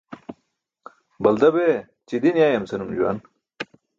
Balda 1.27 1.49
bee 1.57 1.75
ćidin 2.09 2.39
yayam, 2.41 2.65
senum 2.71 2.93
juwan. 2.97 3.19